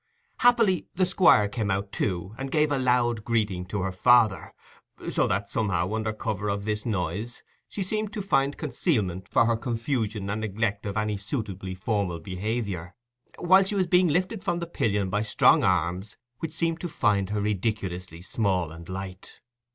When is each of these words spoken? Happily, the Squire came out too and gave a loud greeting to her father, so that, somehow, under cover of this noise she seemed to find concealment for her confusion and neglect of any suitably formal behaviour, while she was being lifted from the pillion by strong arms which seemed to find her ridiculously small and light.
Happily, 0.39 0.87
the 0.95 1.05
Squire 1.05 1.47
came 1.47 1.69
out 1.69 1.91
too 1.91 2.33
and 2.39 2.49
gave 2.49 2.71
a 2.71 2.79
loud 2.79 3.23
greeting 3.23 3.67
to 3.67 3.81
her 3.83 3.91
father, 3.91 4.51
so 5.11 5.27
that, 5.27 5.47
somehow, 5.51 5.93
under 5.93 6.11
cover 6.11 6.49
of 6.49 6.65
this 6.65 6.87
noise 6.87 7.43
she 7.69 7.83
seemed 7.83 8.11
to 8.13 8.21
find 8.23 8.57
concealment 8.57 9.27
for 9.29 9.45
her 9.45 9.55
confusion 9.55 10.27
and 10.27 10.41
neglect 10.41 10.87
of 10.87 10.97
any 10.97 11.17
suitably 11.17 11.75
formal 11.75 12.19
behaviour, 12.19 12.95
while 13.37 13.63
she 13.63 13.75
was 13.75 13.85
being 13.85 14.07
lifted 14.07 14.43
from 14.43 14.57
the 14.57 14.65
pillion 14.65 15.11
by 15.11 15.21
strong 15.21 15.63
arms 15.63 16.17
which 16.39 16.51
seemed 16.55 16.79
to 16.81 16.89
find 16.89 17.29
her 17.29 17.39
ridiculously 17.41 18.23
small 18.23 18.71
and 18.71 18.89
light. 18.89 19.39